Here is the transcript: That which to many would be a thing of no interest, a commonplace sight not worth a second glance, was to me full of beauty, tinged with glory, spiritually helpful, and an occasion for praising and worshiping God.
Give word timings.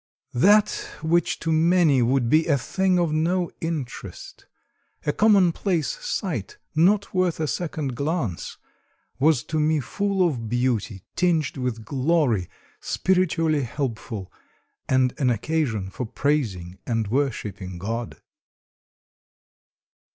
That 0.33 0.71
which 1.03 1.39
to 1.41 1.51
many 1.51 2.01
would 2.01 2.27
be 2.27 2.47
a 2.47 2.57
thing 2.57 2.97
of 2.97 3.13
no 3.13 3.51
interest, 3.61 4.47
a 5.05 5.13
commonplace 5.13 5.89
sight 6.03 6.57
not 6.73 7.13
worth 7.13 7.39
a 7.39 7.45
second 7.45 7.95
glance, 7.95 8.57
was 9.19 9.43
to 9.43 9.59
me 9.59 9.79
full 9.79 10.27
of 10.27 10.49
beauty, 10.49 11.03
tinged 11.15 11.55
with 11.55 11.85
glory, 11.85 12.49
spiritually 12.79 13.61
helpful, 13.61 14.33
and 14.89 15.13
an 15.19 15.29
occasion 15.29 15.91
for 15.91 16.07
praising 16.07 16.79
and 16.87 17.09
worshiping 17.09 17.77
God. 17.77 18.19